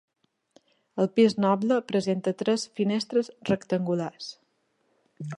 [1.03, 4.31] El pis noble presenta tres finestres rectangulars.